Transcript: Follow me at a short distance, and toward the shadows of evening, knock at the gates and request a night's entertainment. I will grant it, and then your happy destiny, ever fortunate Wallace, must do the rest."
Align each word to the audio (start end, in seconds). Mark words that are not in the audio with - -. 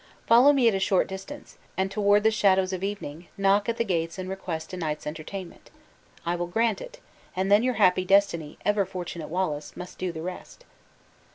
Follow 0.25 0.51
me 0.51 0.67
at 0.67 0.73
a 0.73 0.79
short 0.79 1.05
distance, 1.07 1.59
and 1.77 1.91
toward 1.91 2.23
the 2.23 2.31
shadows 2.31 2.73
of 2.73 2.83
evening, 2.83 3.27
knock 3.37 3.69
at 3.69 3.77
the 3.77 3.83
gates 3.83 4.17
and 4.17 4.29
request 4.29 4.73
a 4.73 4.77
night's 4.77 5.05
entertainment. 5.05 5.69
I 6.25 6.35
will 6.35 6.47
grant 6.47 6.81
it, 6.81 6.99
and 7.35 7.51
then 7.51 7.61
your 7.61 7.75
happy 7.75 8.03
destiny, 8.03 8.57
ever 8.65 8.83
fortunate 8.83 9.27
Wallace, 9.29 9.77
must 9.77 9.99
do 9.99 10.11
the 10.11 10.23
rest." 10.23 10.65